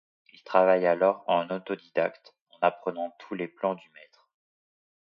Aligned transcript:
Il 0.33 0.41
travaille 0.41 0.87
alors 0.87 1.23
en 1.27 1.47
autodidacte 1.51 2.33
en 2.49 2.57
apprenant 2.65 3.13
tous 3.19 3.35
les 3.35 3.47
plans 3.47 3.75
du 3.75 3.87
maître. 3.91 4.27